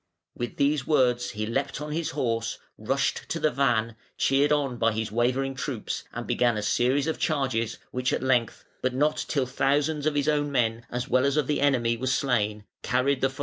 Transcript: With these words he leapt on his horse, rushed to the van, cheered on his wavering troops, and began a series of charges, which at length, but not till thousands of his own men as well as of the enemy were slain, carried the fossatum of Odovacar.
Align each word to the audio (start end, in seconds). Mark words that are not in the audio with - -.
With 0.35 0.57
these 0.57 0.87
words 0.87 1.29
he 1.29 1.45
leapt 1.45 1.79
on 1.79 1.91
his 1.91 2.09
horse, 2.09 2.57
rushed 2.75 3.29
to 3.29 3.39
the 3.39 3.51
van, 3.51 3.95
cheered 4.17 4.51
on 4.51 4.79
his 4.93 5.11
wavering 5.11 5.53
troops, 5.53 6.05
and 6.11 6.25
began 6.25 6.57
a 6.57 6.63
series 6.63 7.05
of 7.05 7.19
charges, 7.19 7.77
which 7.91 8.11
at 8.11 8.23
length, 8.23 8.65
but 8.81 8.95
not 8.95 9.23
till 9.27 9.45
thousands 9.45 10.07
of 10.07 10.15
his 10.15 10.27
own 10.27 10.51
men 10.51 10.87
as 10.89 11.07
well 11.07 11.23
as 11.23 11.37
of 11.37 11.45
the 11.45 11.61
enemy 11.61 11.97
were 11.97 12.07
slain, 12.07 12.63
carried 12.81 13.21
the 13.21 13.27
fossatum 13.27 13.29
of 13.29 13.33
Odovacar. 13.33 13.39